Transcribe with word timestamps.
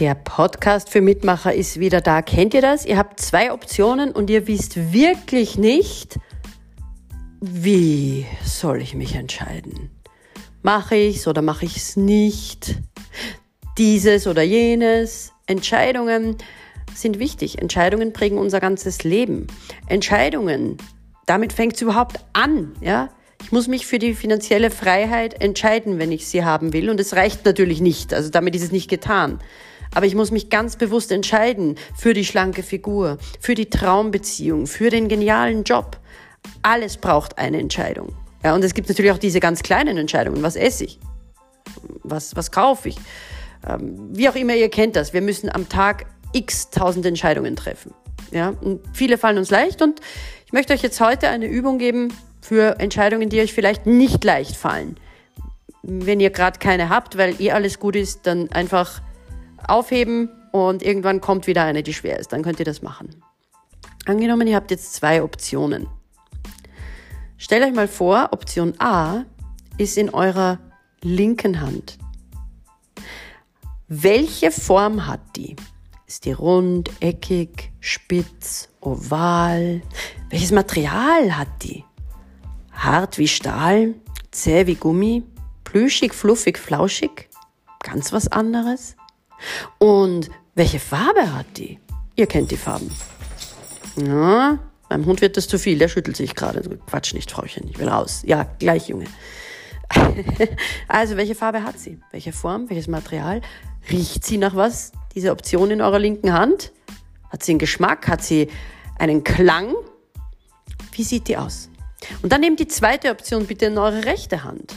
Der 0.00 0.14
Podcast 0.14 0.88
für 0.88 1.02
Mitmacher 1.02 1.52
ist 1.52 1.78
wieder 1.78 2.00
da. 2.00 2.22
Kennt 2.22 2.54
ihr 2.54 2.62
das? 2.62 2.86
Ihr 2.86 2.96
habt 2.96 3.20
zwei 3.20 3.52
Optionen 3.52 4.12
und 4.12 4.30
ihr 4.30 4.46
wisst 4.46 4.94
wirklich 4.94 5.58
nicht, 5.58 6.18
wie 7.42 8.24
soll 8.42 8.80
ich 8.80 8.94
mich 8.94 9.14
entscheiden? 9.14 9.90
Mache 10.62 10.96
ich's 10.96 11.28
oder 11.28 11.42
mache 11.42 11.66
ich's 11.66 11.98
nicht? 11.98 12.76
Dieses 13.76 14.26
oder 14.26 14.40
jenes? 14.40 15.32
Entscheidungen 15.46 16.38
sind 16.94 17.18
wichtig. 17.18 17.60
Entscheidungen 17.60 18.14
prägen 18.14 18.38
unser 18.38 18.58
ganzes 18.58 19.04
Leben. 19.04 19.48
Entscheidungen, 19.86 20.78
damit 21.26 21.52
fängt 21.52 21.74
es 21.74 21.82
überhaupt 21.82 22.24
an, 22.32 22.72
ja? 22.80 23.10
Ich 23.42 23.52
muss 23.52 23.68
mich 23.68 23.86
für 23.86 23.98
die 23.98 24.14
finanzielle 24.14 24.70
Freiheit 24.70 25.42
entscheiden, 25.42 25.98
wenn 25.98 26.12
ich 26.12 26.26
sie 26.26 26.44
haben 26.44 26.72
will. 26.72 26.88
Und 26.88 27.00
es 27.00 27.14
reicht 27.14 27.44
natürlich 27.44 27.80
nicht. 27.80 28.14
Also 28.14 28.30
damit 28.30 28.54
ist 28.54 28.62
es 28.62 28.72
nicht 28.72 28.88
getan. 28.88 29.40
Aber 29.94 30.06
ich 30.06 30.14
muss 30.14 30.30
mich 30.30 30.50
ganz 30.50 30.76
bewusst 30.76 31.10
entscheiden 31.12 31.76
für 31.96 32.14
die 32.14 32.24
schlanke 32.24 32.62
Figur, 32.62 33.18
für 33.40 33.54
die 33.54 33.70
Traumbeziehung, 33.70 34.66
für 34.66 34.90
den 34.90 35.08
genialen 35.08 35.64
Job. 35.64 35.98
Alles 36.62 36.96
braucht 36.96 37.38
eine 37.38 37.58
Entscheidung. 37.58 38.14
Ja, 38.44 38.54
und 38.54 38.64
es 38.64 38.74
gibt 38.74 38.88
natürlich 38.88 39.12
auch 39.12 39.18
diese 39.18 39.40
ganz 39.40 39.62
kleinen 39.62 39.98
Entscheidungen. 39.98 40.42
Was 40.42 40.56
esse 40.56 40.84
ich? 40.84 40.98
Was, 42.02 42.36
was 42.36 42.50
kaufe 42.50 42.88
ich? 42.88 42.96
Ähm, 43.68 44.08
wie 44.12 44.28
auch 44.28 44.34
immer, 44.34 44.54
ihr 44.54 44.70
kennt 44.70 44.96
das. 44.96 45.12
Wir 45.12 45.20
müssen 45.20 45.50
am 45.50 45.68
Tag 45.68 46.06
x 46.32 46.70
tausend 46.70 47.04
Entscheidungen 47.04 47.56
treffen. 47.56 47.92
Ja, 48.30 48.54
und 48.60 48.80
viele 48.92 49.18
fallen 49.18 49.38
uns 49.38 49.50
leicht 49.50 49.82
und 49.82 50.00
ich 50.46 50.52
möchte 50.52 50.72
euch 50.72 50.82
jetzt 50.82 51.00
heute 51.00 51.28
eine 51.28 51.46
Übung 51.46 51.78
geben 51.78 52.12
für 52.40 52.78
Entscheidungen, 52.78 53.28
die 53.28 53.40
euch 53.40 53.52
vielleicht 53.52 53.86
nicht 53.86 54.24
leicht 54.24 54.56
fallen. 54.56 54.96
Wenn 55.82 56.20
ihr 56.20 56.30
gerade 56.30 56.58
keine 56.58 56.88
habt, 56.88 57.18
weil 57.18 57.40
eh 57.40 57.50
alles 57.50 57.78
gut 57.78 57.96
ist, 57.96 58.26
dann 58.26 58.50
einfach 58.52 59.02
aufheben 59.68 60.30
und 60.52 60.82
irgendwann 60.82 61.20
kommt 61.20 61.46
wieder 61.46 61.64
eine, 61.64 61.82
die 61.82 61.94
schwer 61.94 62.18
ist. 62.18 62.32
Dann 62.32 62.42
könnt 62.42 62.58
ihr 62.58 62.64
das 62.64 62.82
machen. 62.82 63.22
Angenommen, 64.06 64.46
ihr 64.46 64.56
habt 64.56 64.70
jetzt 64.70 64.94
zwei 64.94 65.22
Optionen. 65.22 65.86
Stellt 67.36 67.64
euch 67.64 67.74
mal 67.74 67.88
vor, 67.88 68.28
Option 68.32 68.74
A 68.78 69.24
ist 69.78 69.96
in 69.96 70.10
eurer 70.10 70.58
linken 71.02 71.60
Hand. 71.60 71.98
Welche 73.88 74.50
Form 74.50 75.06
hat 75.06 75.20
die? 75.36 75.56
Ist 76.06 76.24
die 76.24 76.32
rund, 76.32 76.90
eckig, 77.00 77.72
spitz, 77.80 78.68
oval? 78.80 79.80
Welches 80.28 80.52
Material 80.52 81.36
hat 81.36 81.48
die? 81.62 81.84
Hart 82.72 83.18
wie 83.18 83.28
Stahl, 83.28 83.94
zäh 84.30 84.66
wie 84.66 84.74
Gummi, 84.74 85.22
plüschig, 85.64 86.14
fluffig, 86.14 86.58
flauschig? 86.58 87.28
Ganz 87.82 88.12
was 88.12 88.28
anderes? 88.28 88.96
Und 89.78 90.30
welche 90.54 90.78
Farbe 90.78 91.34
hat 91.34 91.46
die? 91.56 91.78
Ihr 92.16 92.26
kennt 92.26 92.50
die 92.50 92.56
Farben. 92.56 92.90
Ja, 93.96 94.58
beim 94.88 95.06
Hund 95.06 95.20
wird 95.20 95.36
das 95.36 95.48
zu 95.48 95.58
viel, 95.58 95.78
der 95.78 95.88
schüttelt 95.88 96.16
sich 96.16 96.34
gerade. 96.34 96.62
Quatsch 96.86 97.14
nicht, 97.14 97.30
Frauchen, 97.30 97.68
ich 97.68 97.78
will 97.78 97.88
raus. 97.88 98.22
Ja, 98.24 98.44
gleich, 98.58 98.88
Junge. 98.88 99.06
also, 100.88 101.16
welche 101.16 101.34
Farbe 101.34 101.62
hat 101.62 101.78
sie? 101.78 101.98
Welche 102.10 102.32
Form? 102.32 102.68
Welches 102.68 102.88
Material? 102.88 103.40
Riecht 103.90 104.24
sie 104.24 104.38
nach 104.38 104.54
was? 104.54 104.92
Diese 105.14 105.32
Option 105.32 105.70
in 105.70 105.80
eurer 105.80 105.98
linken 105.98 106.32
Hand? 106.32 106.72
Hat 107.30 107.42
sie 107.42 107.52
einen 107.52 107.58
Geschmack? 107.58 108.08
Hat 108.08 108.22
sie 108.22 108.48
einen 108.98 109.24
Klang? 109.24 109.74
Wie 110.92 111.04
sieht 111.04 111.28
die 111.28 111.36
aus? 111.36 111.70
Und 112.22 112.32
dann 112.32 112.40
nehmt 112.40 112.60
die 112.60 112.68
zweite 112.68 113.10
Option 113.10 113.46
bitte 113.46 113.66
in 113.66 113.78
eure 113.78 114.04
rechte 114.04 114.44
Hand. 114.44 114.74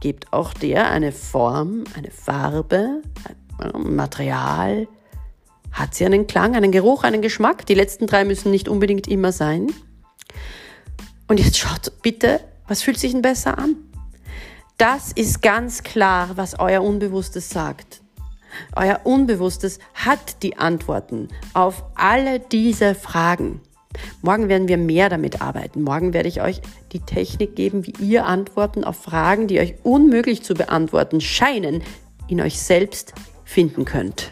Gebt 0.00 0.32
auch 0.32 0.52
der 0.52 0.90
eine 0.90 1.12
Form, 1.12 1.84
eine 1.96 2.10
Farbe, 2.10 3.02
ein 3.28 3.36
Material. 3.74 4.88
Hat 5.72 5.94
sie 5.94 6.04
einen 6.06 6.26
Klang, 6.26 6.54
einen 6.54 6.72
Geruch, 6.72 7.04
einen 7.04 7.22
Geschmack? 7.22 7.66
Die 7.66 7.74
letzten 7.74 8.06
drei 8.06 8.24
müssen 8.24 8.50
nicht 8.50 8.68
unbedingt 8.68 9.08
immer 9.08 9.32
sein. 9.32 9.72
Und 11.26 11.40
jetzt 11.40 11.58
schaut 11.58 11.92
bitte, 12.02 12.40
was 12.68 12.82
fühlt 12.82 12.98
sich 12.98 13.12
denn 13.12 13.22
besser 13.22 13.58
an? 13.58 13.76
Das 14.78 15.12
ist 15.12 15.42
ganz 15.42 15.82
klar, 15.82 16.30
was 16.36 16.58
euer 16.58 16.82
Unbewusstes 16.82 17.48
sagt. 17.48 18.00
Euer 18.76 19.00
Unbewusstes 19.04 19.78
hat 19.94 20.42
die 20.42 20.56
Antworten 20.58 21.28
auf 21.54 21.84
alle 21.94 22.40
diese 22.40 22.94
Fragen. 22.94 23.60
Morgen 24.22 24.48
werden 24.48 24.68
wir 24.68 24.76
mehr 24.76 25.08
damit 25.08 25.40
arbeiten. 25.40 25.82
Morgen 25.82 26.12
werde 26.12 26.28
ich 26.28 26.40
euch 26.40 26.60
die 26.92 27.00
Technik 27.00 27.54
geben, 27.56 27.86
wie 27.86 27.94
ihr 28.00 28.26
Antworten 28.26 28.84
auf 28.84 28.96
Fragen, 28.96 29.46
die 29.46 29.60
euch 29.60 29.76
unmöglich 29.82 30.42
zu 30.42 30.54
beantworten 30.54 31.20
scheinen, 31.20 31.82
in 32.28 32.40
euch 32.40 32.58
selbst 32.58 33.14
finden 33.44 33.84
könnt. 33.84 34.30